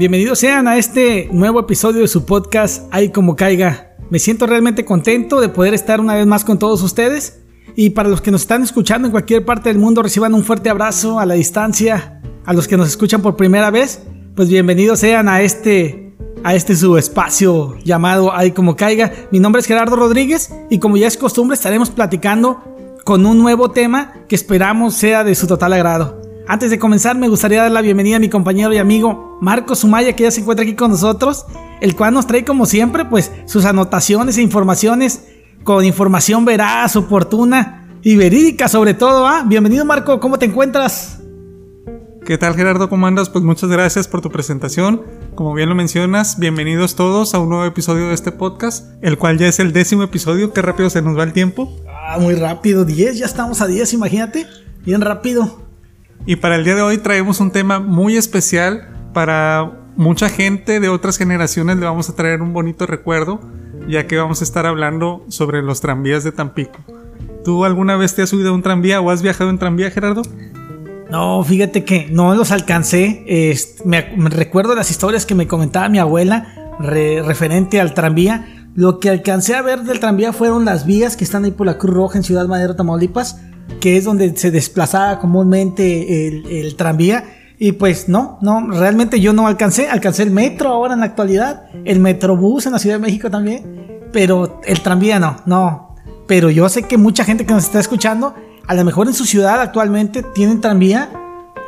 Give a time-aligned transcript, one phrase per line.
[0.00, 3.96] Bienvenidos sean a este nuevo episodio de su podcast Ay como caiga.
[4.08, 7.42] Me siento realmente contento de poder estar una vez más con todos ustedes.
[7.76, 10.70] Y para los que nos están escuchando en cualquier parte del mundo, reciban un fuerte
[10.70, 12.22] abrazo a la distancia.
[12.46, 14.02] A los que nos escuchan por primera vez,
[14.34, 19.12] pues bienvenidos sean a este, a este su espacio llamado Ay como caiga.
[19.30, 22.64] Mi nombre es Gerardo Rodríguez y como ya es costumbre estaremos platicando
[23.04, 26.19] con un nuevo tema que esperamos sea de su total agrado.
[26.50, 30.16] Antes de comenzar, me gustaría dar la bienvenida a mi compañero y amigo Marco Sumaya,
[30.16, 31.46] que ya se encuentra aquí con nosotros,
[31.80, 35.28] el cual nos trae como siempre, pues, sus anotaciones e informaciones
[35.62, 39.28] con información veraz, oportuna y verídica sobre todo.
[39.28, 39.44] ¿ah?
[39.46, 41.20] Bienvenido Marco, ¿cómo te encuentras?
[42.26, 42.88] ¿Qué tal Gerardo?
[42.88, 43.30] ¿Cómo andas?
[43.30, 45.02] Pues muchas gracias por tu presentación.
[45.36, 49.38] Como bien lo mencionas, bienvenidos todos a un nuevo episodio de este podcast, el cual
[49.38, 50.52] ya es el décimo episodio.
[50.52, 51.72] Qué rápido se nos va el tiempo.
[51.88, 54.48] Ah, muy rápido, 10, ya estamos a 10, imagínate.
[54.84, 55.69] Bien rápido.
[56.26, 60.88] Y para el día de hoy traemos un tema muy especial para mucha gente de
[60.88, 61.76] otras generaciones.
[61.76, 63.40] Le vamos a traer un bonito recuerdo,
[63.88, 66.78] ya que vamos a estar hablando sobre los tranvías de Tampico.
[67.44, 70.22] ¿Tú alguna vez te has subido a un tranvía o has viajado en tranvía, Gerardo?
[71.10, 73.24] No, fíjate que no los alcancé.
[73.84, 78.59] me, recuerdo las historias que me comentaba mi abuela referente al tranvía.
[78.74, 81.78] Lo que alcancé a ver del tranvía fueron las vías que están ahí por la
[81.78, 83.36] Cruz Roja en Ciudad Madero, Tamaulipas
[83.78, 86.28] que es donde se desplazaba comúnmente
[86.60, 87.24] el, tranvía.
[87.58, 91.64] Y pues no, no, realmente yo no alcancé, alcancé el metro ahora en la actualidad,
[91.84, 95.94] el metrobús en la Ciudad de México también, pero el tranvía no, no.
[96.26, 98.34] Pero yo sé que mucha gente que nos está escuchando,
[98.66, 101.10] a lo mejor en su ciudad actualmente tienen tranvía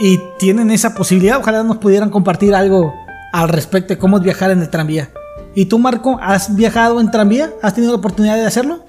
[0.01, 1.39] y tienen esa posibilidad.
[1.39, 2.95] Ojalá nos pudieran compartir algo
[3.35, 5.11] al respecto de cómo viajar en el tranvía.
[5.55, 7.51] ¿Y tú, Marco, has viajado en tranvía?
[7.63, 8.81] ¿Has tenido la oportunidad de hacerlo?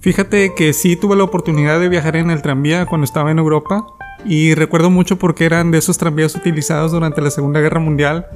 [0.00, 3.86] Fíjate que sí tuve la oportunidad de viajar en el tranvía cuando estaba en Europa
[4.24, 8.26] y recuerdo mucho porque eran de esos tranvías utilizados durante la Segunda Guerra Mundial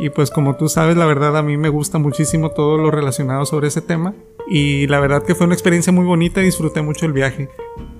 [0.00, 3.46] y pues como tú sabes la verdad a mí me gusta muchísimo todo lo relacionado
[3.46, 4.14] sobre ese tema
[4.48, 7.48] y la verdad que fue una experiencia muy bonita y disfruté mucho el viaje.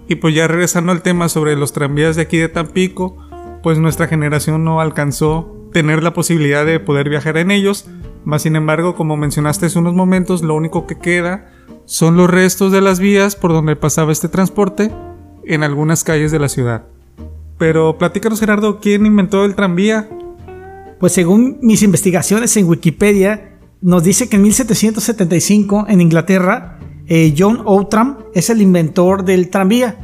[0.09, 3.17] Y pues ya regresando al tema sobre los tranvías de aquí de Tampico,
[3.63, 7.87] pues nuestra generación no alcanzó tener la posibilidad de poder viajar en ellos,
[8.25, 11.51] más sin embargo como mencionaste hace unos momentos lo único que queda
[11.85, 14.91] son los restos de las vías por donde pasaba este transporte
[15.45, 16.85] en algunas calles de la ciudad.
[17.59, 20.09] Pero platícanos Gerardo, ¿quién inventó el tranvía?
[21.01, 26.79] Pues según mis investigaciones en Wikipedia, nos dice que en 1775 en Inglaterra,
[27.09, 29.99] eh, John Outram es el inventor del tranvía.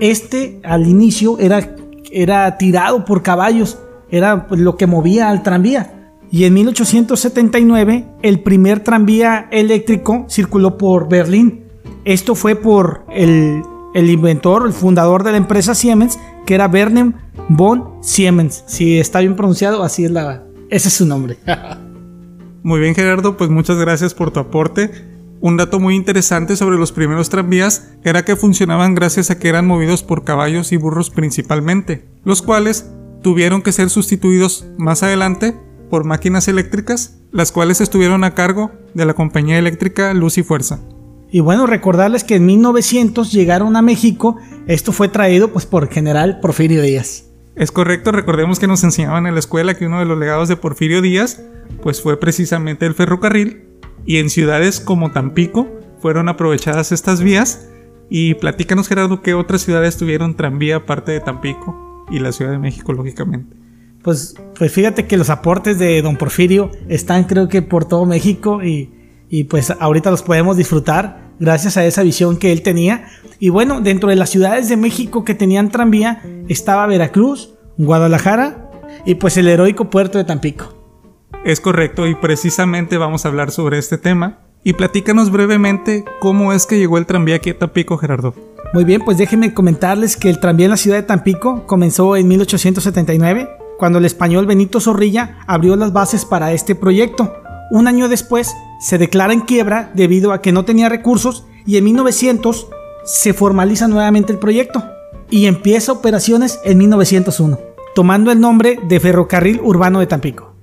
[0.00, 1.76] Este al inicio era,
[2.10, 3.78] era tirado por caballos,
[4.10, 5.99] era lo que movía al tranvía
[6.30, 11.64] y en 1879 el primer tranvía eléctrico circuló por Berlín.
[12.04, 13.62] Esto fue por el,
[13.94, 17.12] inventor, el fundador de la empresa Siemens, que era Werner
[17.48, 18.64] von Siemens.
[18.66, 20.44] Si está bien pronunciado, así es la...
[20.70, 21.36] Ese es su nombre.
[22.62, 24.90] muy bien Gerardo, pues muchas gracias por tu aporte.
[25.40, 29.66] Un dato muy interesante sobre los primeros tranvías era que funcionaban gracias a que eran
[29.66, 32.88] movidos por caballos y burros principalmente, los cuales
[33.22, 35.56] tuvieron que ser sustituidos más adelante
[35.90, 40.80] por máquinas eléctricas, las cuales estuvieron a cargo de la compañía eléctrica Luz y Fuerza.
[41.30, 44.36] Y bueno, recordarles que en 1900 llegaron a México,
[44.66, 47.26] esto fue traído pues por general Porfirio Díaz.
[47.54, 50.56] Es correcto, recordemos que nos enseñaban en la escuela que uno de los legados de
[50.56, 51.42] Porfirio Díaz
[51.82, 53.64] pues fue precisamente el ferrocarril
[54.06, 55.68] y en ciudades como Tampico
[56.00, 57.68] fueron aprovechadas estas vías
[58.08, 62.58] y platícanos Gerardo qué otras ciudades tuvieron tranvía aparte de Tampico y la Ciudad de
[62.58, 63.59] México lógicamente.
[64.02, 68.62] Pues, pues fíjate que los aportes de don Porfirio están creo que por todo México
[68.62, 68.90] y,
[69.28, 73.08] y pues ahorita los podemos disfrutar gracias a esa visión que él tenía.
[73.38, 78.70] Y bueno, dentro de las ciudades de México que tenían tranvía estaba Veracruz, Guadalajara
[79.04, 80.74] y pues el heroico puerto de Tampico.
[81.44, 84.40] Es correcto y precisamente vamos a hablar sobre este tema.
[84.62, 88.34] Y platícanos brevemente cómo es que llegó el tranvía aquí a Tampico, Gerardo.
[88.74, 92.28] Muy bien, pues déjenme comentarles que el tranvía en la ciudad de Tampico comenzó en
[92.28, 93.48] 1879
[93.80, 97.34] cuando el español Benito Zorrilla abrió las bases para este proyecto.
[97.72, 101.84] Un año después se declara en quiebra debido a que no tenía recursos y en
[101.84, 102.68] 1900
[103.04, 104.84] se formaliza nuevamente el proyecto
[105.30, 107.58] y empieza operaciones en 1901,
[107.94, 110.54] tomando el nombre de Ferrocarril Urbano de Tampico.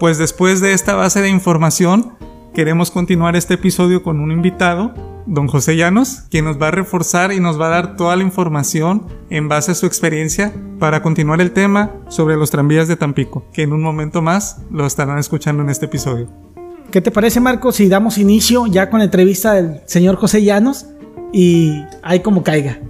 [0.00, 2.14] Pues después de esta base de información,
[2.54, 4.94] queremos continuar este episodio con un invitado
[5.28, 8.22] don José Llanos, quien nos va a reforzar y nos va a dar toda la
[8.22, 13.44] información en base a su experiencia para continuar el tema sobre los tranvías de Tampico,
[13.52, 16.28] que en un momento más lo estarán escuchando en este episodio.
[16.90, 20.86] ¿Qué te parece, Marco, si damos inicio ya con la entrevista del señor José Llanos
[21.32, 22.80] y ahí como caiga?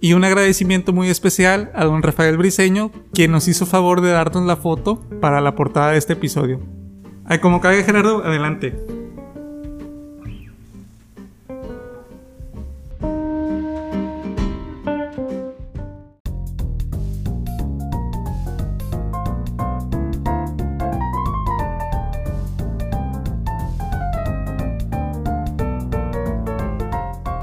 [0.00, 4.44] Y un agradecimiento muy especial a don Rafael Briseño, quien nos hizo favor de darnos
[4.44, 6.60] la foto para la portada de este episodio.
[7.24, 9.01] Ay, como cae Gerardo, adelante.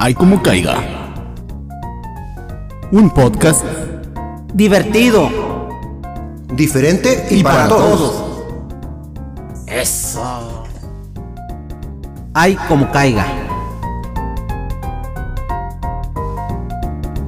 [0.09, 0.75] Hay como caiga.
[2.91, 3.63] Un podcast
[4.55, 5.29] divertido,
[6.51, 8.23] diferente y, para, todos.
[9.67, 10.65] Eso.
[12.33, 13.27] Hay como caiga.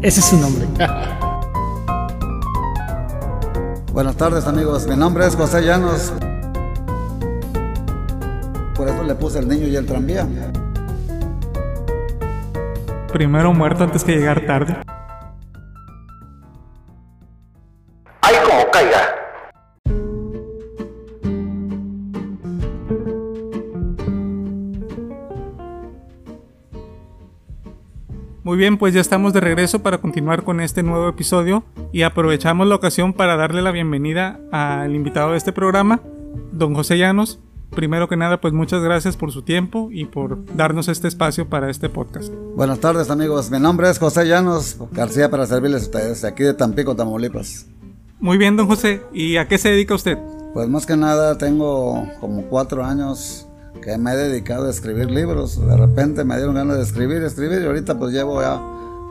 [0.02, 0.66] Ese es su nombre.
[3.94, 6.14] Buenas tardes amigos, mi nombre es José Llanos.
[8.74, 10.28] Por eso le puse el niño y el tranvía.
[13.12, 14.78] Primero muerto antes que llegar tarde.
[18.22, 19.16] Como caiga.
[28.44, 32.66] Muy bien, pues ya estamos de regreso para continuar con este nuevo episodio y aprovechamos
[32.68, 36.02] la ocasión para darle la bienvenida al invitado de este programa,
[36.52, 37.40] don José Llanos.
[37.76, 41.70] Primero que nada, pues muchas gracias por su tiempo y por darnos este espacio para
[41.70, 42.32] este podcast.
[42.56, 46.54] Buenas tardes amigos, mi nombre es José Llanos García para servirles a ustedes, aquí de
[46.54, 47.68] Tampico, Tamaulipas.
[48.20, 50.18] Muy bien, don José, ¿y a qué se dedica usted?
[50.54, 53.48] Pues más que nada tengo como cuatro años
[53.82, 55.66] que me he dedicado a escribir libros.
[55.66, 58.62] De repente me dieron ganas de escribir, escribir y ahorita pues llevo ya,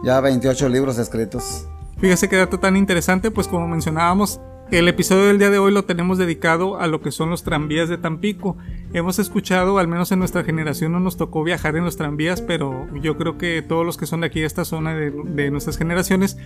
[0.05, 1.67] ya 28 libros escritos.
[1.99, 4.39] Fíjese qué dato tan interesante, pues como mencionábamos,
[4.71, 7.89] el episodio del día de hoy lo tenemos dedicado a lo que son los tranvías
[7.89, 8.57] de Tampico.
[8.93, 12.87] Hemos escuchado, al menos en nuestra generación no nos tocó viajar en los tranvías, pero
[13.01, 16.39] yo creo que todos los que son de aquí de esta zona de, nuestras generaciones,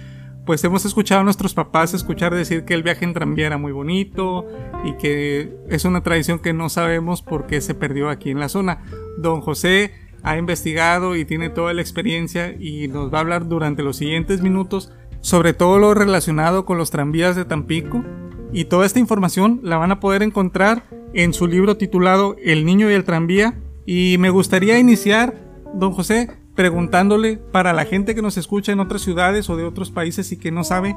[0.47, 3.73] pues hemos escuchado a nuestros papás escuchar decir que el viaje en tranvía era muy
[3.73, 4.47] bonito
[4.85, 8.49] y que es una tradición que no sabemos por qué se perdió aquí en la
[8.49, 8.85] zona.
[9.19, 9.93] Don José
[10.23, 14.41] ha investigado y tiene toda la experiencia y nos va a hablar durante los siguientes
[14.41, 14.91] minutos
[15.25, 18.05] sobre todo lo relacionado con los tranvías de Tampico.
[18.53, 20.85] Y toda esta información la van a poder encontrar
[21.15, 23.59] en su libro titulado El niño y el tranvía.
[23.87, 25.35] Y me gustaría iniciar,
[25.73, 29.91] don José, preguntándole para la gente que nos escucha en otras ciudades o de otros
[29.91, 30.95] países y que no sabe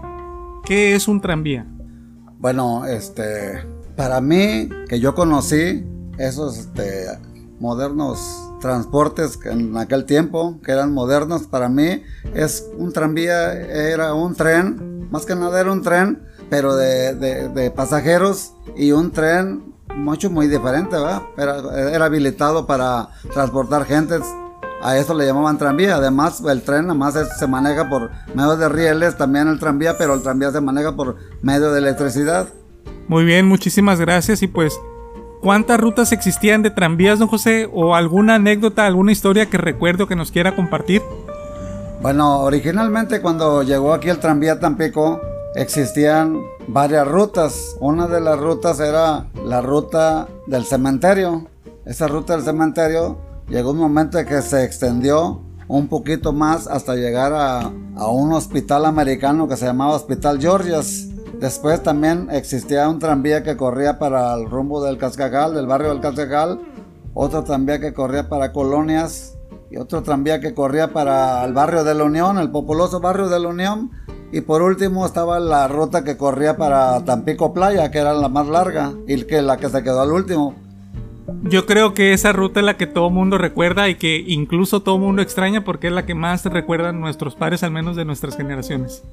[0.65, 1.65] qué es un tranvía.
[2.37, 3.63] Bueno, este,
[3.95, 5.85] para mí, que yo conocí
[6.17, 7.05] esos este,
[7.61, 14.35] modernos transportes en aquel tiempo, que eran modernos, para mí es un tranvía, era un
[14.35, 20.29] tren, más que nada era un tren, pero de, de, pasajeros y un tren mucho
[20.29, 21.23] muy diferente, ¿verdad?
[21.37, 24.21] Era, era habilitado para transportar gentes.
[24.81, 25.95] A eso le llamaban tranvía.
[25.95, 30.21] Además, el tren además se maneja por medio de rieles, también el tranvía, pero el
[30.21, 32.47] tranvía se maneja por medio de electricidad.
[33.07, 34.79] Muy bien, muchísimas gracias y pues
[35.41, 37.69] ¿Cuántas rutas existían de tranvías, don José?
[37.71, 41.01] ¿O alguna anécdota, alguna historia que recuerdo que nos quiera compartir?
[42.01, 45.21] Bueno, originalmente cuando llegó aquí el tranvía Tampico,
[45.55, 47.75] existían varias rutas.
[47.79, 51.47] Una de las rutas era la ruta del cementerio.
[51.85, 53.17] Esa ruta del cementerio
[53.47, 58.31] llegó un momento en que se extendió un poquito más hasta llegar a, a un
[58.33, 61.07] hospital americano que se llamaba Hospital Georgias.
[61.39, 66.01] Después también existía un tranvía que corría para el rumbo del Cascagal, del barrio del
[66.01, 66.59] Cascagal,
[67.13, 69.37] otro tranvía que corría para Colonias
[69.69, 73.39] y otro tranvía que corría para el barrio de la Unión, el populoso barrio de
[73.39, 73.91] la Unión.
[74.31, 78.47] Y por último estaba la ruta que corría para Tampico Playa, que era la más
[78.47, 80.55] larga y que la que se quedó al último.
[81.43, 84.97] Yo creo que esa ruta es la que todo mundo recuerda y que incluso todo
[84.97, 89.03] mundo extraña porque es la que más recuerdan nuestros padres, al menos de nuestras generaciones.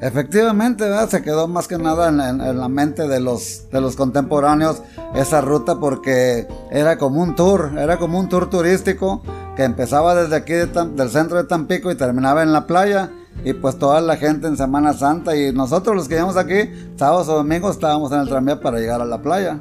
[0.00, 4.82] Efectivamente, se quedó más que nada en, la mente de los, de los contemporáneos
[5.14, 9.22] esa ruta porque era como un tour, era como un tour turístico
[9.56, 13.10] que empezaba desde aquí del centro de Tampico y terminaba en la playa.
[13.44, 17.28] Y pues toda la gente en Semana Santa y nosotros los que íbamos aquí, sábados
[17.28, 19.60] o domingos, estábamos en el tranvía para llegar a la playa.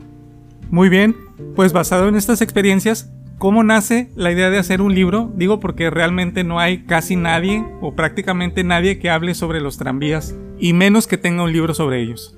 [0.70, 1.16] Muy bien,
[1.56, 5.32] pues basado en estas experiencias, ¿Cómo nace la idea de hacer un libro?
[5.34, 10.36] Digo porque realmente no hay casi nadie o prácticamente nadie que hable sobre los tranvías
[10.60, 12.36] y menos que tenga un libro sobre ellos.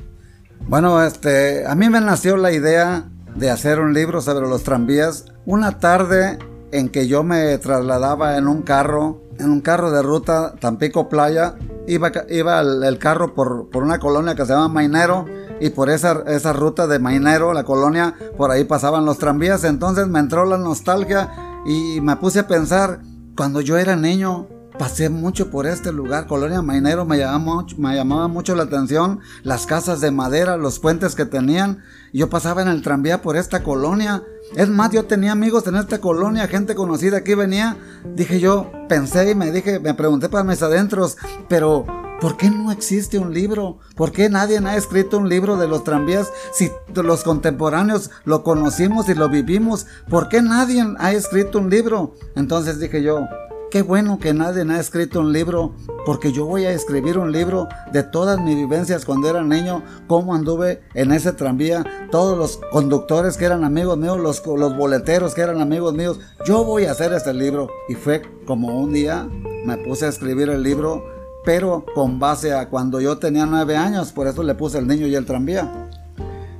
[0.67, 5.25] Bueno, este, a mí me nació la idea de hacer un libro sobre los tranvías
[5.47, 6.37] una tarde
[6.71, 11.55] en que yo me trasladaba en un carro, en un carro de ruta Tampico Playa,
[11.87, 15.25] iba, iba el, carro por, por, una colonia que se llama Mainero
[15.61, 19.63] y por esa, esa ruta de Mainero, la colonia, por ahí pasaban los tranvías.
[19.63, 21.31] Entonces me entró la nostalgia
[21.65, 23.01] y me puse a pensar,
[23.37, 24.47] cuando yo era niño,
[24.79, 29.19] pasé mucho por este lugar, Colonia Mainero, me llamaba, mucho, me llamaba mucho la atención,
[29.43, 31.83] las casas de madera, los puentes que tenían.
[32.11, 34.23] Yo pasaba en el tranvía por esta colonia.
[34.55, 37.77] Es más, yo tenía amigos en esta colonia, gente conocida aquí venía.
[38.15, 41.85] Dije yo, pensé y me dije, me pregunté para mis adentros, pero
[42.21, 43.79] ¿Por qué no existe un libro?
[43.95, 49.09] ¿Por qué nadie ha escrito un libro de los tranvías si los contemporáneos lo conocimos
[49.09, 49.87] y lo vivimos?
[50.07, 52.13] ¿Por qué nadie ha escrito un libro?
[52.35, 53.27] Entonces dije yo,
[53.71, 55.73] qué bueno que nadie ha escrito un libro,
[56.05, 60.35] porque yo voy a escribir un libro de todas mis vivencias cuando era niño, cómo
[60.35, 65.41] anduve en ese tranvía, todos los conductores que eran amigos míos, los, los boleteros que
[65.41, 66.19] eran amigos míos.
[66.45, 67.67] Yo voy a hacer este libro.
[67.89, 69.27] Y fue como un día
[69.65, 74.11] me puse a escribir el libro pero con base a cuando yo tenía nueve años,
[74.11, 75.89] por eso le puse el niño y el tranvía.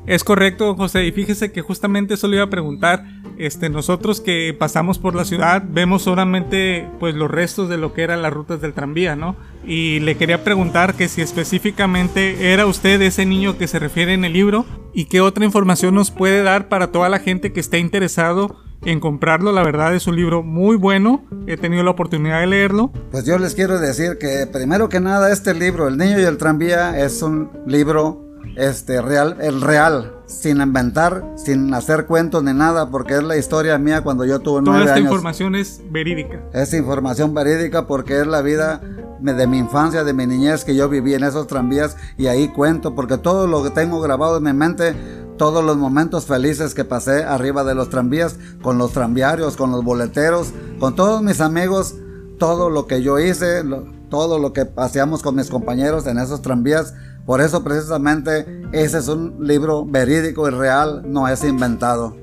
[0.07, 3.05] Es correcto, José, y fíjese que justamente eso le iba a preguntar.
[3.37, 8.03] Este, nosotros que pasamos por la ciudad vemos solamente pues los restos de lo que
[8.03, 9.35] eran las rutas del tranvía, ¿no?
[9.65, 14.25] Y le quería preguntar que si específicamente era usted ese niño que se refiere en
[14.25, 17.79] el libro y qué otra información nos puede dar para toda la gente que esté
[17.79, 19.51] interesado en comprarlo.
[19.51, 21.23] La verdad es un libro muy bueno.
[21.47, 22.91] He tenido la oportunidad de leerlo.
[23.11, 26.37] Pues yo les quiero decir que primero que nada este libro, El niño y el
[26.37, 32.89] tranvía, es un libro este real, el real, sin inventar, sin hacer cuentos ni nada,
[32.89, 34.87] porque es la historia mía cuando yo tuve nueve años.
[34.87, 36.41] Toda esta información es verídica.
[36.53, 38.81] Es información verídica porque es la vida
[39.21, 42.95] de mi infancia, de mi niñez que yo viví en esos tranvías y ahí cuento,
[42.95, 44.95] porque todo lo que tengo grabado en mi mente
[45.41, 49.83] todos los momentos felices que pasé arriba de los tranvías, con los tranviarios, con los
[49.83, 51.95] boleteros, con todos mis amigos,
[52.37, 53.63] todo lo que yo hice,
[54.11, 56.93] todo lo que paseamos con mis compañeros en esos tranvías.
[57.25, 62.15] Por eso precisamente ese es un libro verídico y real, no es inventado.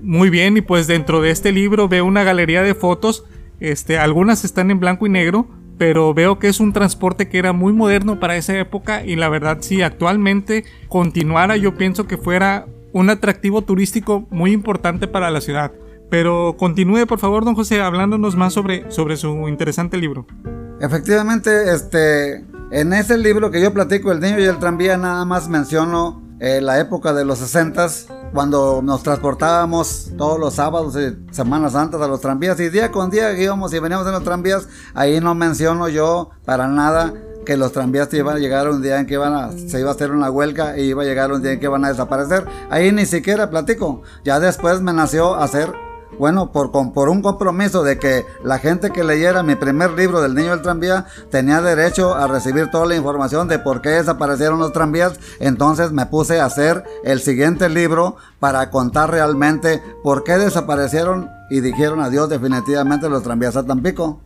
[0.00, 3.24] Muy bien, y pues dentro de este libro veo una galería de fotos,
[3.58, 5.48] este, algunas están en blanco y negro,
[5.78, 9.28] pero veo que es un transporte que era muy moderno para esa época y la
[9.28, 15.40] verdad si actualmente continuara yo pienso que fuera un atractivo turístico muy importante para la
[15.40, 15.72] ciudad.
[16.08, 20.26] Pero continúe por favor don José hablándonos más sobre, sobre su interesante libro.
[20.80, 25.48] Efectivamente, este, en ese libro que yo platico, El niño y el tranvía, nada más
[25.48, 27.88] menciono eh, la época de los 60
[28.32, 33.10] cuando nos transportábamos todos los sábados y Semanas Santas a los tranvías y día con
[33.10, 37.12] día íbamos y veníamos en los tranvías, ahí no menciono yo para nada
[37.46, 39.94] que los tranvías iban a llegar un día en que iban a, se iba a
[39.94, 42.44] hacer una huelga y iba a llegar un día en que iban a desaparecer.
[42.68, 44.02] Ahí ni siquiera platico.
[44.24, 45.72] Ya después me nació hacer
[46.18, 46.70] bueno, por,
[47.08, 51.06] un compromiso de que la gente que leyera mi primer libro del niño del tranvía
[51.30, 56.06] tenía derecho a recibir toda la información de por qué desaparecieron los tranvías, entonces me
[56.06, 62.28] puse a hacer el siguiente libro para contar realmente por qué desaparecieron y dijeron adiós
[62.28, 64.20] definitivamente los tranvías a Tampico.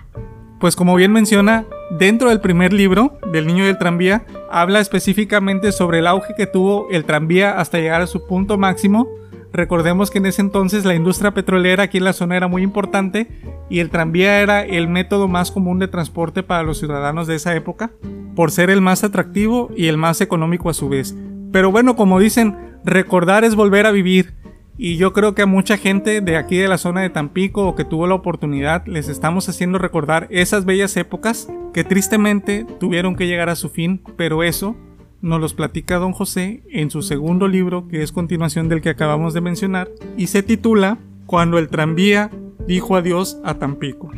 [0.61, 1.65] Pues como bien menciona,
[1.99, 6.87] dentro del primer libro del niño del tranvía, habla específicamente sobre el auge que tuvo
[6.91, 9.09] el tranvía hasta llegar a su punto máximo
[9.53, 13.29] Recordemos que en ese entonces la industria petrolera aquí en la zona era muy importante
[13.69, 17.55] y el tranvía era el método más común de transporte para los ciudadanos de esa
[17.57, 17.91] época,
[18.37, 21.17] por ser el más atractivo y el más económico a su vez.
[21.53, 24.35] Pero bueno, como dicen, recordar es volver a vivir.
[24.79, 27.75] Y yo creo que a mucha gente de aquí de la zona de Tampico o
[27.75, 33.27] que tuvo la oportunidad les estamos haciendo recordar esas bellas épocas que tristemente tuvieron que
[33.27, 34.77] llegar a su fin, pero eso
[35.23, 39.35] nos los platica don José en su segundo libro, que es continuación del que acabamos
[39.35, 42.31] de mencionar, y se titula Cuando el tranvía
[42.67, 44.11] dijo adiós a Tampico.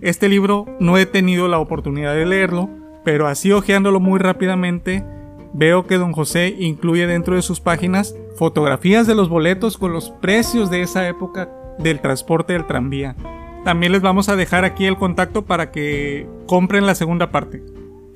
[0.00, 2.70] Este libro no he tenido la oportunidad de leerlo,
[3.04, 5.04] pero así hojeándolo muy rápidamente,
[5.52, 10.10] veo que don José incluye dentro de sus páginas fotografías de los boletos con los
[10.10, 13.16] precios de esa época del transporte del tranvía.
[13.64, 17.62] También les vamos a dejar aquí el contacto para que compren la segunda parte.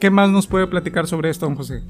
[0.01, 1.83] ¿Qué más nos puede platicar sobre esto, don José?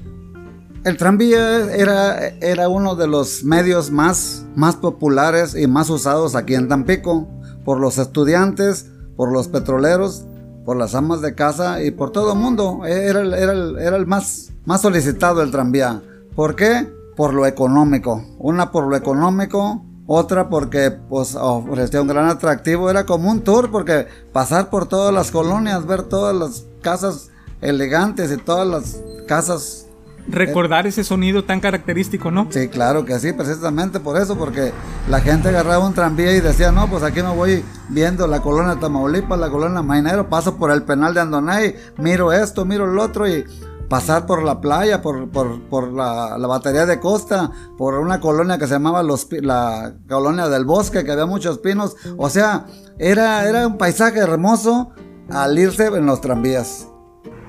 [0.85, 6.53] El tranvía era, era uno de los medios más, más populares y más usados aquí
[6.53, 7.27] en Tampico
[7.63, 8.85] por los estudiantes,
[9.17, 10.27] por los petroleros,
[10.63, 12.85] por las amas de casa y por todo el mundo.
[12.85, 16.03] Era, era, el más, más solicitado el tranvía.
[16.35, 16.87] ¿Por qué?
[17.15, 18.23] Por lo económico.
[18.37, 22.91] Una por lo económico, otra porque pues ofrecía un gran atractivo.
[22.91, 28.31] Era como un tour porque pasar por todas las colonias, ver todas las casas elegantes
[28.31, 29.84] y todas las casas
[30.27, 32.47] recordar ese sonido tan característico, ¿no?
[32.49, 34.71] Sí, claro que sí, precisamente por eso, porque
[35.09, 38.79] la gente agarraba un tranvía y decía, no, pues aquí me voy viendo la colonia
[38.79, 43.27] Tamaulipas, la colonia Mainero, paso por el penal de Andonay, miro esto, miro el otro
[43.27, 43.45] y
[43.89, 48.73] pasar por la playa, por, por, la, batería de costa, por una colonia que se
[48.73, 52.65] llamaba la colonia del bosque, que había muchos pinos, o sea,
[52.97, 54.91] era, era un paisaje hermoso
[55.29, 56.87] al irse en los tranvías.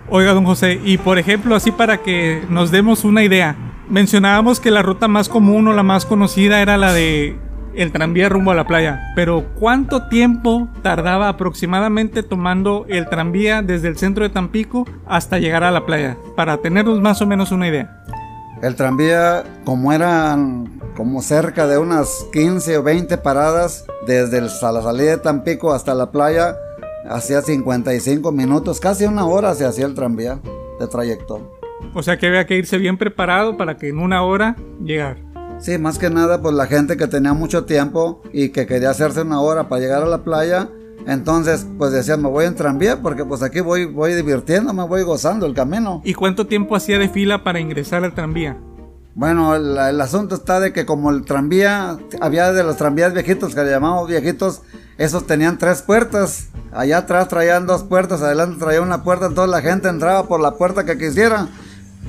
[0.09, 3.57] Oiga, don José, y por ejemplo, así para que nos demos una idea,
[3.89, 7.37] mencionábamos que la ruta más común o la más conocida era la de
[7.75, 13.89] el tranvía rumbo a la playa, pero ¿cuánto tiempo tardaba aproximadamente tomando el tranvía desde
[13.89, 16.17] el centro de Tampico hasta llegar a la playa?
[16.37, 18.03] Para tenernos más o menos una idea.
[18.63, 25.11] El tranvía, como eran como cerca de unas 15 o 20 paradas desde la salida
[25.11, 26.57] de Tampico hasta la playa,
[27.09, 30.41] hacía 55 minutos, casi una hora se hacía el tranvía
[30.79, 31.59] de trayecto.
[31.95, 35.19] O sea que había que irse bien preparado para que en una hora llegar.
[35.59, 39.23] Sí, más que nada, pues la gente que tenía mucho tiempo y que quería hacerse
[39.23, 40.69] una hora para llegar a la playa,
[41.07, 45.47] entonces pues decía, me voy en tranvía porque pues aquí voy, voy divirtiéndome, voy gozando
[45.47, 46.03] el camino.
[46.05, 48.59] ¿Y cuánto tiempo hacía de fila para ingresar al tranvía?
[49.17, 53.55] Bueno, el, el asunto está de que como el tranvía, había de los tranvías viejitos
[53.55, 54.61] que le llamamos viejitos,
[54.99, 56.49] esos tenían tres puertas.
[56.71, 60.53] Allá atrás traían dos puertas, adelante traía una puerta, entonces la gente entraba por la
[60.57, 61.49] puerta que quisiera.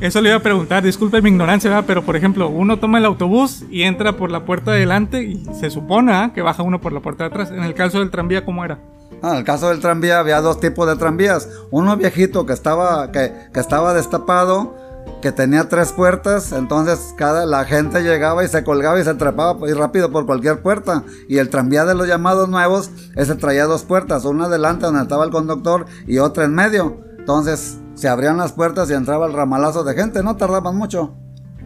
[0.02, 1.86] Eso le iba a preguntar, disculpe mi ignorancia, ¿verdad?
[1.88, 5.46] pero por ejemplo, uno toma el autobús y entra por la puerta de adelante y
[5.58, 6.32] se supone ¿ah?
[6.36, 7.52] que baja uno por la puerta de atrás.
[7.52, 8.80] En el caso del tranvía, ¿cómo era?
[9.22, 11.48] Ah, en el caso del tranvía había dos tipos de tranvías.
[11.72, 14.76] Uno viejito que estaba, que, que estaba destapado,
[15.22, 19.54] que tenía tres puertas, entonces cada la gente llegaba y se colgaba y se trepaba
[19.54, 21.04] muy rápido por cualquier puerta.
[21.28, 25.26] Y el tranvía de los llamados nuevos, ese traía dos puertas, una adelante donde estaba
[25.26, 27.02] el conductor y otra en medio.
[27.18, 31.16] Entonces se abrían las puertas y entraba el ramalazo de gente, no tardaban mucho.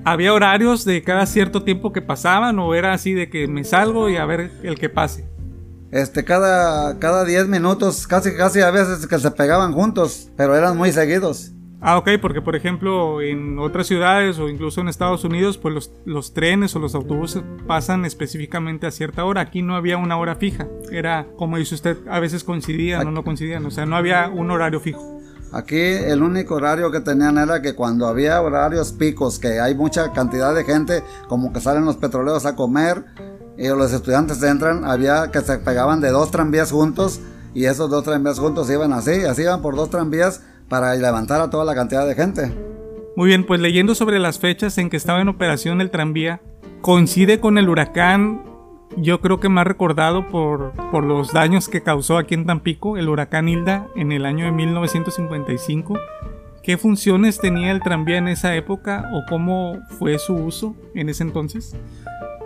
[0.03, 4.09] ¿Había horarios de cada cierto tiempo que pasaban o era así de que me salgo
[4.09, 5.29] y a ver el que pase?
[5.91, 10.77] Este, cada, cada 10 minutos, casi, casi a veces que se pegaban juntos, pero eran
[10.77, 11.51] muy seguidos.
[11.83, 15.91] Ah, ok, porque por ejemplo en otras ciudades o incluso en Estados Unidos, pues los,
[16.05, 19.41] los trenes o los autobuses pasan específicamente a cierta hora.
[19.41, 20.67] Aquí no había una hora fija.
[20.91, 23.65] Era, como dice usted, a veces coincidían o no coincidían.
[23.65, 25.19] O sea, no había un horario fijo.
[25.53, 30.13] Aquí el único horario que tenían era que cuando había horarios picos, que hay mucha
[30.13, 33.03] cantidad de gente, como que salen los petroleros a comer
[33.57, 37.19] y los estudiantes entran, había que se pegaban de dos tranvías juntos
[37.53, 40.41] y esos dos tranvías juntos iban así, así iban por dos tranvías
[40.71, 42.49] para levantar a toda la cantidad de gente.
[43.17, 46.41] Muy bien, pues leyendo sobre las fechas en que estaba en operación el tranvía,
[46.79, 48.41] coincide con el huracán,
[48.95, 53.09] yo creo que más recordado por, por los daños que causó aquí en Tampico, el
[53.09, 55.99] huracán Hilda en el año de 1955.
[56.63, 61.23] ¿Qué funciones tenía el tranvía en esa época o cómo fue su uso en ese
[61.23, 61.75] entonces?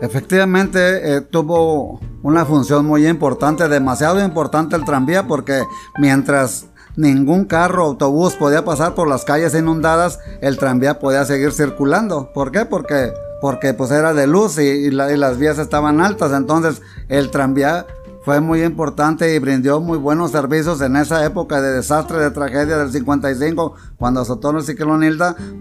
[0.02, 5.62] Efectivamente, eh, tuvo una función muy importante, demasiado importante el tranvía, porque
[6.00, 11.52] mientras ningún carro o autobús podía pasar por las calles inundadas, el tranvía podía seguir
[11.52, 12.32] circulando.
[12.34, 12.66] ¿Por qué?
[12.66, 17.32] Porque, porque pues era de luz y, la- y las vías estaban altas, entonces el
[17.32, 17.86] tranvía
[18.24, 22.76] fue muy importante y brindó muy buenos servicios en esa época de desastre, de tragedia
[22.78, 25.04] del 55, cuando azotó el ciclón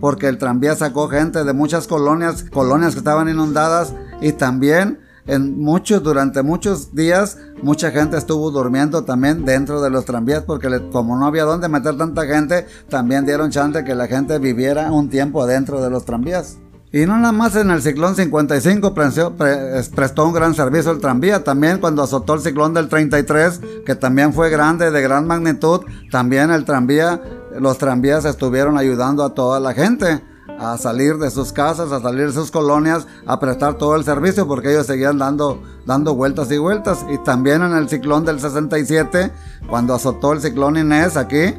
[0.00, 3.92] porque el tranvía sacó gente de muchas colonias, colonias que estaban inundadas
[4.22, 10.04] y también en muchos, durante muchos días, mucha gente estuvo durmiendo también dentro de los
[10.04, 14.38] tranvías, porque como no había dónde meter tanta gente, también dieron chance que la gente
[14.38, 16.58] viviera un tiempo dentro de los tranvías.
[16.92, 21.00] Y no nada más en el ciclón 55 prestó, pre- prestó un gran servicio el
[21.00, 25.80] tranvía, también cuando azotó el ciclón del 33, que también fue grande, de gran magnitud,
[26.12, 27.20] también el tranvía,
[27.58, 30.22] los tranvías estuvieron ayudando a toda la gente
[30.58, 34.46] a salir de sus casas, a salir de sus colonias, a prestar todo el servicio,
[34.46, 37.04] porque ellos seguían dando, dando vueltas y vueltas.
[37.10, 39.30] Y también en el ciclón del 67,
[39.68, 41.54] cuando azotó el ciclón Inés aquí,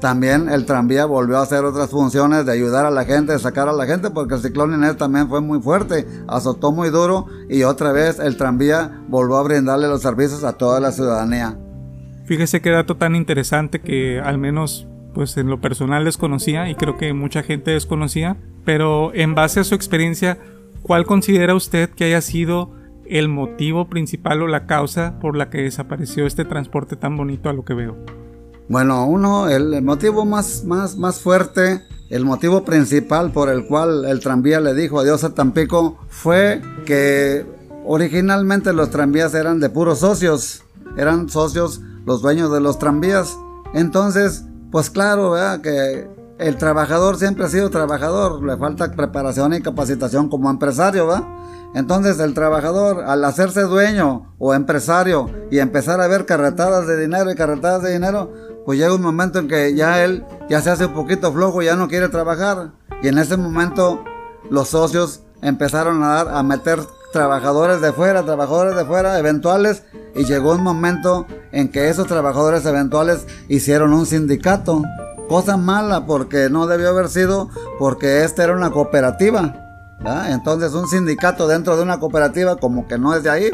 [0.00, 3.68] también el tranvía volvió a hacer otras funciones de ayudar a la gente, de sacar
[3.68, 7.64] a la gente, porque el ciclón Inés también fue muy fuerte, azotó muy duro y
[7.64, 11.58] otra vez el tranvía volvió a brindarle los servicios a toda la ciudadanía.
[12.26, 14.86] Fíjese qué dato tan interesante que al menos
[15.18, 19.64] pues en lo personal desconocía y creo que mucha gente desconocía, pero en base a
[19.64, 20.38] su experiencia,
[20.82, 22.70] ¿cuál considera usted que haya sido
[23.04, 27.52] el motivo principal o la causa por la que desapareció este transporte tan bonito a
[27.52, 27.96] lo que veo?
[28.68, 34.20] Bueno, uno, el, motivo más, más, más fuerte, el motivo principal por el cual el
[34.20, 37.44] tranvía le dijo adiós a Tampico fue que
[37.84, 40.62] originalmente los tranvías eran de puros socios,
[40.96, 43.36] eran socios los dueños de los tranvías.
[43.74, 45.60] Entonces, pues claro, ¿verdad?
[45.60, 51.26] que el trabajador siempre ha sido trabajador, le falta preparación y capacitación como empresario, ¿va?
[51.74, 57.30] Entonces el trabajador al hacerse dueño o empresario y empezar a ver carretadas de dinero
[57.30, 58.32] y carretadas de dinero,
[58.64, 61.76] pues llega un momento en que ya él ya se hace un poquito flojo, ya
[61.76, 62.72] no quiere trabajar.
[63.02, 64.02] Y en ese momento
[64.50, 66.80] los socios empezaron a dar, a meter
[67.12, 69.82] trabajadores de fuera, trabajadores de fuera, eventuales,
[70.14, 74.82] y llegó un momento en que esos trabajadores eventuales hicieron un sindicato.
[75.28, 79.64] Cosa mala porque no debió haber sido porque esta era una cooperativa.
[80.28, 83.50] Entonces un sindicato dentro de una cooperativa como que no es de ahí,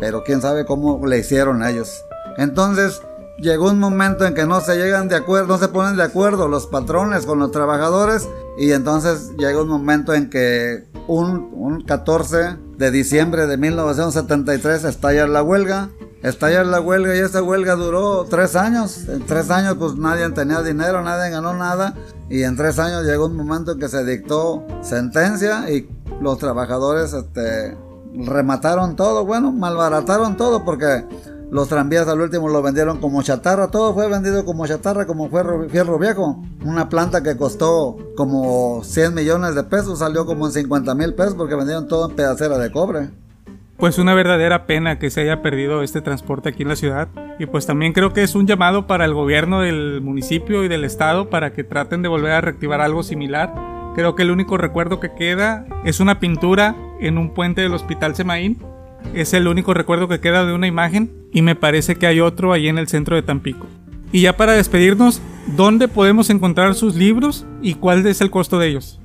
[0.00, 2.04] pero quién sabe cómo le hicieron ellos.
[2.38, 3.02] Entonces
[3.38, 6.48] llegó un momento en que no se llegan de acuerdo, no se ponen de acuerdo
[6.48, 12.56] los patrones con los trabajadores y entonces llega un momento en que un, un 14
[12.76, 15.90] de diciembre de 1973 estalla la huelga.
[16.22, 19.08] Estalla la huelga y esa huelga duró tres años.
[19.08, 21.94] En tres años pues nadie tenía dinero, nadie ganó nada.
[22.30, 25.88] Y en tres años llegó un momento en que se dictó sentencia y
[26.20, 27.76] los trabajadores este,
[28.14, 31.04] remataron todo, bueno, malbarataron todo porque
[31.52, 35.28] los tranvías al último lo vendieron como chatarra, todo fue vendido como chatarra, como
[35.68, 36.42] fierro, viejo.
[36.64, 41.34] Una planta que costó como 100 millones de pesos salió como en 50 mil pesos
[41.34, 43.10] porque vendieron todo en pedacera de cobre.
[43.76, 47.08] Pues una verdadera pena que se haya perdido este transporte aquí en la ciudad.
[47.38, 50.84] Y pues también creo que es un llamado para el gobierno del municipio y del
[50.84, 53.54] estado para que traten de volver a reactivar algo similar.
[53.94, 58.14] Creo que el único recuerdo que queda es una pintura en un puente del Hospital
[58.14, 58.56] Semaín.
[59.12, 62.52] Es el único recuerdo que queda de una imagen y me parece que hay otro
[62.52, 63.66] ahí en el centro de Tampico.
[64.12, 65.20] Y ya para despedirnos,
[65.56, 69.00] ¿dónde podemos encontrar sus libros y cuál es el costo de ellos?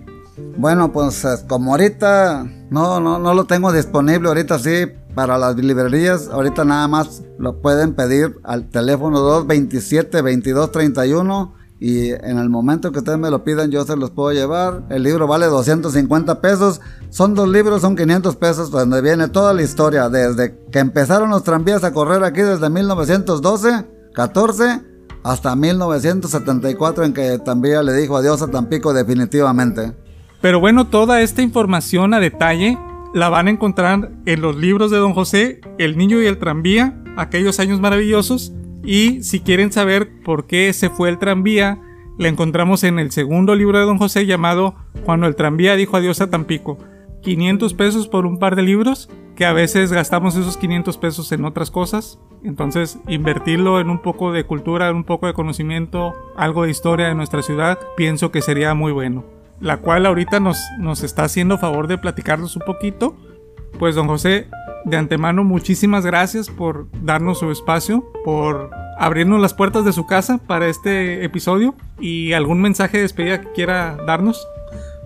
[0.57, 5.55] Bueno, pues eh, como ahorita no, no, no lo tengo disponible, ahorita sí, para las
[5.55, 12.99] librerías, ahorita nada más lo pueden pedir al teléfono 227-2231 y en el momento que
[12.99, 14.83] ustedes me lo pidan yo se los puedo llevar.
[14.89, 19.61] El libro vale 250 pesos, son dos libros, son 500 pesos, donde viene toda la
[19.61, 24.81] historia, desde que empezaron los tranvías a correr aquí desde 1912, 14
[25.23, 29.93] hasta 1974 en que Tambía le dijo adiós a Tampico definitivamente.
[30.41, 32.77] Pero bueno, toda esta información a detalle
[33.13, 37.03] la van a encontrar en los libros de Don José, El niño y el tranvía,
[37.17, 38.53] aquellos años maravillosos.
[38.87, 41.77] Y si quieren saber por qué se fue el tranvía,
[42.17, 46.21] la encontramos en el segundo libro de Don José llamado Cuando el tranvía dijo adiós
[46.21, 46.77] a Tampico.
[47.21, 51.43] 500 pesos por un par de libros, que a veces gastamos esos 500 pesos en
[51.43, 52.17] otras cosas.
[52.43, 57.15] Entonces, invertirlo en un poco de cultura, un poco de conocimiento, algo de historia de
[57.15, 61.87] nuestra ciudad, pienso que sería muy bueno la cual ahorita nos, nos está haciendo favor
[61.87, 63.15] de platicarnos un poquito.
[63.79, 64.47] Pues don José,
[64.85, 70.39] de antemano muchísimas gracias por darnos su espacio, por abrirnos las puertas de su casa
[70.39, 74.47] para este episodio y algún mensaje de despedida que quiera darnos.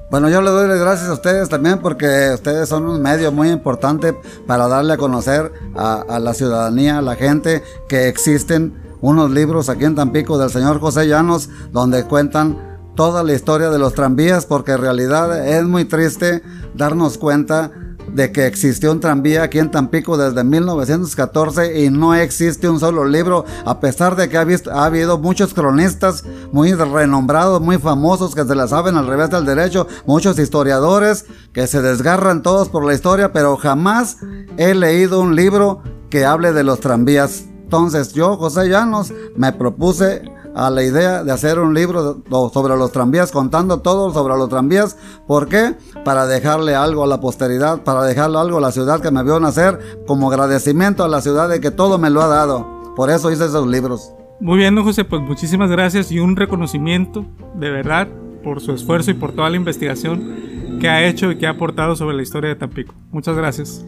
[0.10, 3.50] Bueno, yo le doy las gracias a ustedes también porque ustedes son un medio muy
[3.50, 4.16] importante
[4.48, 9.68] para darle a conocer a, a la ciudadanía, a la gente, que existen unos libros
[9.68, 12.58] aquí en Tampico del señor José Llanos donde cuentan
[12.96, 16.42] toda la historia de los tranvías porque en realidad es muy triste
[16.74, 17.72] darnos cuenta
[18.14, 23.06] de que existió un tranvía aquí en Tampico desde 1914 y no existe un solo
[23.06, 28.56] libro, a pesar de que ha, habido muchos cronistas muy renombrados, muy famosos que se
[28.56, 33.32] la saben al revés del derecho, muchos historiadores que se desgarran todos por la historia,
[33.32, 34.18] pero jamás
[34.58, 37.46] he leído un libro que hable de los tranvías.
[37.64, 40.24] Entonces yo, José Llanos, me propuse
[40.56, 44.98] a la idea de hacer un libro sobre los tranvías, contando todo sobre los tranvías.
[45.28, 45.76] ¿Por qué?
[46.04, 49.40] Para dejarle algo a la posteridad, para dejarle algo a la ciudad que me vio
[49.40, 52.94] nacer, como agradecimiento a la ciudad de que todo me lo ha dado.
[52.96, 54.12] Por eso hice esos libros.
[54.40, 58.08] Muy bien, don José, pues muchísimas gracias y un reconocimiento de verdad
[58.44, 61.96] por su esfuerzo y por toda la investigación que ha hecho y que ha aportado
[61.96, 62.96] sobre la historia de Tampico.
[63.12, 63.86] Muchas gracias.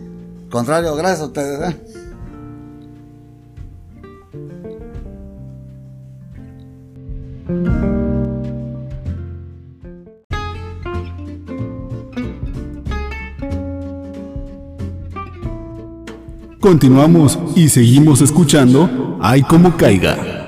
[0.52, 1.70] Contrario, gracias a ustedes.
[1.72, 2.03] ¿eh?
[16.60, 20.43] Continuamos y seguimos escuchando Ay como caiga.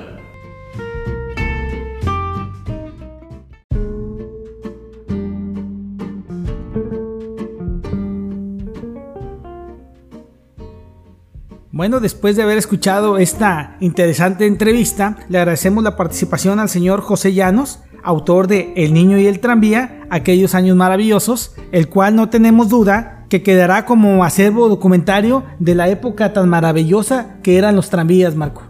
[11.86, 17.32] Bueno, después de haber escuchado esta interesante entrevista, le agradecemos la participación al señor José
[17.32, 22.68] Llanos, autor de El niño y el tranvía, aquellos años maravillosos, el cual no tenemos
[22.68, 28.34] duda que quedará como acervo documentario de la época tan maravillosa que eran los tranvías,
[28.34, 28.64] Marco.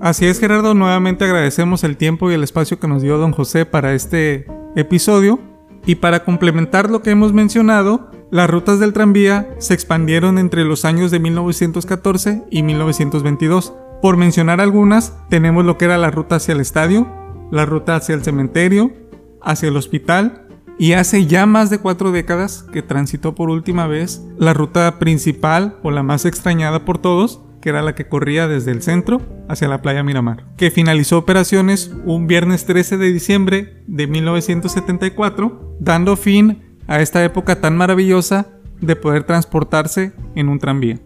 [0.00, 3.66] Así es, Gerardo, nuevamente agradecemos el tiempo y el espacio que nos dio don José
[3.66, 4.46] para este
[4.76, 5.40] episodio.
[5.86, 10.84] Y para complementar lo que hemos mencionado, las rutas del tranvía se expandieron entre los
[10.84, 13.72] años de 1914 y 1922.
[14.02, 17.08] Por mencionar algunas, tenemos lo que era la ruta hacia el estadio,
[17.50, 18.92] la ruta hacia el cementerio,
[19.40, 20.46] hacia el hospital
[20.78, 25.78] y hace ya más de cuatro décadas que transitó por última vez la ruta principal
[25.82, 29.68] o la más extrañada por todos, que era la que corría desde el centro hacia
[29.68, 36.67] la playa Miramar, que finalizó operaciones un viernes 13 de diciembre de 1974, dando fin
[36.88, 38.46] a esta época tan maravillosa
[38.80, 40.98] de poder transportarse en un tranvía.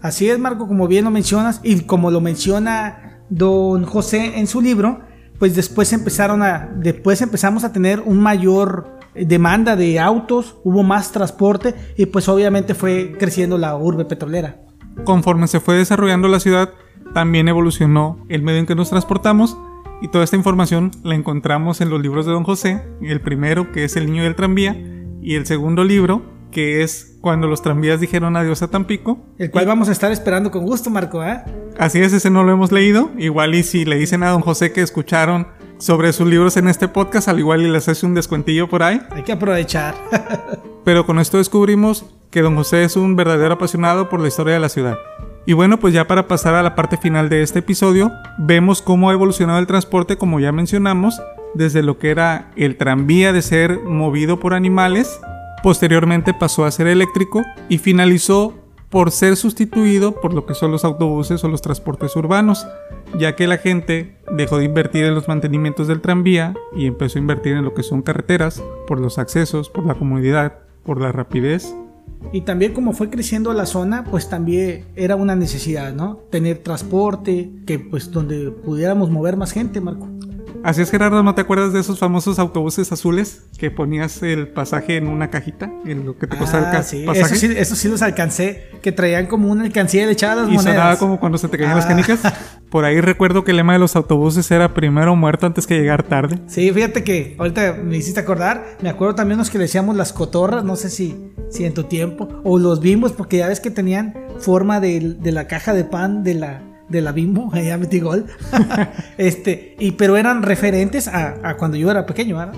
[0.00, 4.62] Así es, Marco, como bien lo mencionas, y como lo menciona don José en su
[4.62, 5.00] libro,
[5.38, 11.10] pues después empezaron a, después empezamos a tener un mayor demanda de autos, hubo más
[11.10, 14.60] transporte y pues obviamente fue creciendo la urbe petrolera.
[15.04, 16.70] Conforme se fue desarrollando la ciudad,
[17.12, 19.56] también evolucionó el medio en que nos transportamos
[20.00, 23.84] y toda esta información la encontramos en los libros de Don José, el primero que
[23.84, 24.76] es El niño del tranvía
[25.22, 29.18] y el segundo libro que es cuando los tranvías dijeron adiós a Tampico.
[29.38, 31.42] El cual vamos a estar esperando con gusto, Marco, ¿eh?
[31.78, 33.10] Así es, ese no lo hemos leído.
[33.18, 35.46] Igual y si le dicen a don José que escucharon
[35.78, 39.00] sobre sus libros en este podcast, al igual y les hace un descuentillo por ahí.
[39.10, 39.94] Hay que aprovechar.
[40.84, 44.60] Pero con esto descubrimos que don José es un verdadero apasionado por la historia de
[44.60, 44.98] la ciudad.
[45.46, 49.08] Y bueno, pues ya para pasar a la parte final de este episodio, vemos cómo
[49.08, 51.22] ha evolucionado el transporte, como ya mencionamos,
[51.58, 55.20] desde lo que era el tranvía de ser movido por animales,
[55.62, 58.54] posteriormente pasó a ser eléctrico y finalizó
[58.88, 62.66] por ser sustituido por lo que son los autobuses o los transportes urbanos,
[63.18, 67.22] ya que la gente dejó de invertir en los mantenimientos del tranvía y empezó a
[67.22, 71.74] invertir en lo que son carreteras, por los accesos, por la comodidad, por la rapidez.
[72.32, 76.16] Y también como fue creciendo la zona, pues también era una necesidad, ¿no?
[76.30, 80.08] Tener transporte, que pues donde pudiéramos mover más gente, Marco.
[80.64, 84.96] Así es, Gerardo, ¿no te acuerdas de esos famosos autobuses azules que ponías el pasaje
[84.96, 85.70] en una cajita?
[85.86, 87.04] En lo que te costaba el Ah, sí.
[87.06, 87.34] pasaje.
[87.34, 90.48] Eso sí, eso sí los alcancé, que traían como una alcancía y le echaban las
[90.48, 90.74] y monedas.
[90.74, 91.88] sonaba como cuando se te caían las Ah.
[91.88, 92.20] canicas.
[92.70, 96.02] Por ahí recuerdo que el lema de los autobuses era primero muerto antes que llegar
[96.02, 96.38] tarde.
[96.48, 98.64] Sí, fíjate que ahorita me hiciste acordar.
[98.82, 101.16] Me acuerdo también los que le decíamos las cotorras, no sé si,
[101.50, 102.28] si en tu tiempo.
[102.44, 106.22] O los bimbos, porque ya ves que tenían forma de, de la caja de pan
[106.24, 107.52] de la, de la bimbo.
[107.54, 108.26] Ya metí gol.
[109.18, 112.54] este, y, pero eran referentes a, a cuando yo era pequeño, ¿verdad?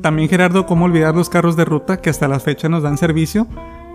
[0.00, 3.46] También Gerardo, ¿cómo olvidar los carros de ruta que hasta la fecha nos dan servicio?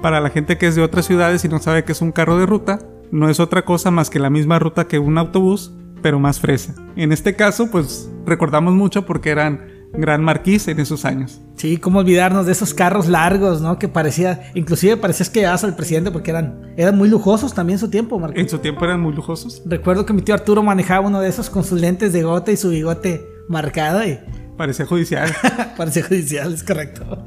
[0.02, 2.38] Para la gente que es de otras ciudades y no sabe que es un carro
[2.38, 2.80] de ruta,
[3.12, 6.76] no es otra cosa más que la misma ruta que un autobús, pero más fresa.
[6.96, 11.42] En este caso, pues recordamos mucho porque eran gran marquís en esos años.
[11.56, 13.80] Sí, cómo olvidarnos de esos carros largos, ¿no?
[13.80, 17.80] Que parecía, inclusive parecías que llevabas al presidente porque eran, eran muy lujosos también en
[17.80, 18.40] su tiempo, Marco.
[18.40, 19.62] En su tiempo eran muy lujosos.
[19.66, 22.58] Recuerdo que mi tío Arturo manejaba uno de esos con sus lentes de gota y
[22.58, 24.20] su bigote marcado y
[24.58, 25.32] Parecía judicial.
[25.78, 27.24] parecía judicial, es correcto.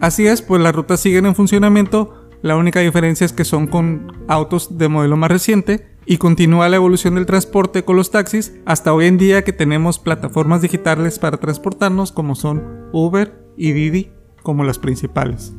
[0.00, 2.28] Así es, pues las rutas siguen en funcionamiento.
[2.42, 6.76] La única diferencia es que son con autos de modelo más reciente y continúa la
[6.76, 11.38] evolución del transporte con los taxis hasta hoy en día que tenemos plataformas digitales para
[11.38, 14.10] transportarnos como son Uber y Didi
[14.42, 15.52] como las principales.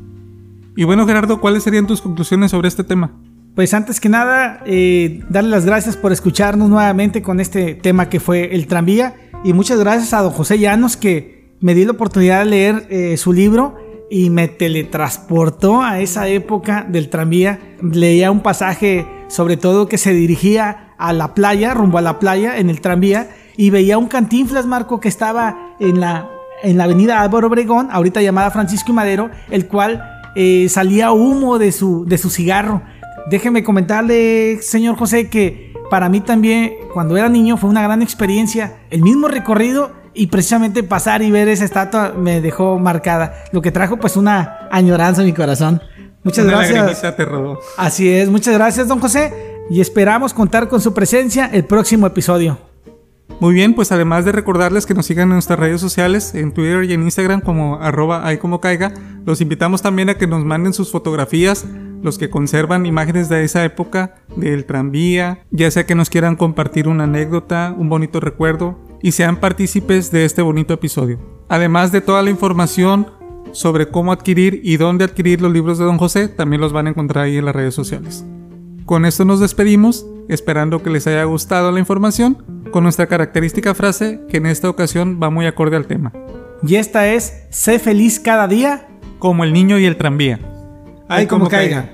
[0.78, 3.12] Y bueno Gerardo, ¿cuáles serían tus conclusiones sobre este tema?
[3.56, 8.20] Pues antes que nada, eh, darle las gracias por escucharnos nuevamente con este tema que
[8.20, 9.16] fue el tranvía.
[9.44, 13.18] Y muchas gracias a don José Llanos que me dio la oportunidad de leer eh,
[13.18, 13.76] su libro
[14.12, 17.60] y me teletransportó a esa época del tranvía.
[17.82, 22.58] Leía un pasaje sobre todo que se dirigía a la playa, rumbo a la playa
[22.58, 26.30] en el tranvía y veía un cantinflas, Marco, que estaba en la,
[26.64, 30.04] en la avenida Álvaro Obregón, ahorita llamada Francisco y Madero, el cual
[30.36, 32.82] eh, salía humo de su, de su cigarro.
[33.30, 38.78] Déjeme comentarle, señor José, que para mí también, cuando era niño, fue una gran experiencia.
[38.90, 43.34] El mismo recorrido y precisamente pasar y ver esa estatua me dejó marcada.
[43.52, 45.82] Lo que trajo, pues, una añoranza en mi corazón.
[46.28, 47.16] Muchas Una gracias.
[47.16, 47.26] te.
[47.78, 49.32] Así es, muchas gracias, don José.
[49.70, 52.58] Y esperamos contar con su presencia el próximo episodio.
[53.40, 56.84] Muy bien, pues además de recordarles que nos sigan en nuestras redes sociales, en Twitter
[56.84, 58.94] y en Instagram como arroba ahí como caiga,
[59.26, 61.66] los invitamos también a que nos manden sus fotografías,
[62.02, 66.90] los que conservan imágenes de esa época, del tranvía, ya sea que nos quieran compartir
[66.90, 71.20] una anécdota, un bonito recuerdo, y sean partícipes de este bonito episodio.
[71.48, 73.08] Además de toda la información
[73.52, 76.90] sobre cómo adquirir y dónde adquirir los libros de Don José, también los van a
[76.92, 78.26] encontrar ahí en las redes sociales.
[78.86, 84.22] Con esto nos despedimos, esperando que les haya gustado la información, con nuestra característica frase
[84.30, 86.12] que en esta ocasión va muy acorde al tema,
[86.64, 88.88] Y esta es, sé feliz cada día.
[89.20, 90.40] como el niño y el tranvía.
[91.08, 91.90] Ay, como caiga.